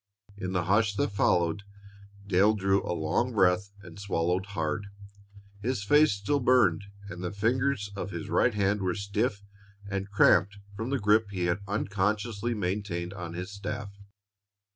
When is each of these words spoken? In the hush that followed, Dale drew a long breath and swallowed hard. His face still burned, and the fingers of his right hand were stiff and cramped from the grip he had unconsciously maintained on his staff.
In 0.35 0.53
the 0.53 0.63
hush 0.63 0.95
that 0.95 1.11
followed, 1.11 1.61
Dale 2.25 2.55
drew 2.55 2.81
a 2.83 2.89
long 2.91 3.33
breath 3.33 3.69
and 3.83 3.99
swallowed 3.99 4.47
hard. 4.47 4.87
His 5.61 5.83
face 5.83 6.13
still 6.13 6.39
burned, 6.39 6.81
and 7.07 7.23
the 7.23 7.31
fingers 7.31 7.91
of 7.95 8.09
his 8.09 8.27
right 8.27 8.55
hand 8.55 8.81
were 8.81 8.95
stiff 8.95 9.43
and 9.87 10.09
cramped 10.09 10.57
from 10.75 10.89
the 10.89 10.97
grip 10.97 11.27
he 11.29 11.45
had 11.45 11.59
unconsciously 11.67 12.55
maintained 12.55 13.13
on 13.13 13.33
his 13.35 13.51
staff. 13.51 13.91